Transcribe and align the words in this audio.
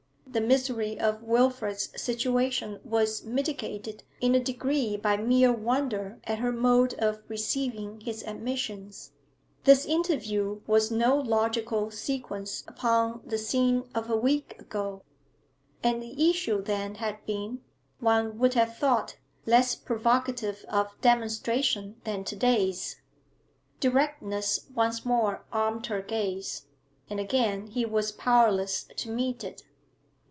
The 0.33 0.39
misery 0.39 0.97
of 0.97 1.21
Wilfrid's 1.23 1.89
situation 2.01 2.79
was 2.85 3.25
mitigated 3.25 4.05
in 4.21 4.33
a 4.33 4.39
degree 4.39 4.95
by 4.95 5.17
mere 5.17 5.51
wonder 5.51 6.21
at 6.23 6.39
her 6.39 6.53
mode 6.53 6.93
of 6.99 7.21
receiving 7.27 7.99
his 7.99 8.23
admissions. 8.23 9.11
This 9.65 9.83
interview 9.85 10.61
was 10.65 10.89
no 10.89 11.17
logical 11.17 11.91
sequence 11.91 12.63
upon 12.65 13.19
the 13.25 13.37
scene 13.37 13.89
of 13.93 14.09
a 14.09 14.15
week 14.15 14.55
ago; 14.57 15.03
and 15.83 16.01
the 16.01 16.29
issue 16.29 16.61
then 16.61 16.95
had 16.95 17.17
been, 17.25 17.59
one 17.99 18.37
would 18.39 18.53
have 18.53 18.77
thought, 18.77 19.17
less 19.45 19.75
provocative 19.75 20.63
of 20.69 20.95
demonstration 21.01 21.99
than 22.05 22.23
to 22.23 22.37
day's. 22.37 23.01
Directness 23.81 24.65
once 24.73 25.03
more 25.03 25.43
armed 25.51 25.87
her 25.87 26.01
gaze, 26.01 26.67
and 27.09 27.19
again 27.19 27.67
he 27.67 27.83
was 27.83 28.13
powerless 28.13 28.85
to 28.95 29.09
meet 29.09 29.43
it. 29.43 29.63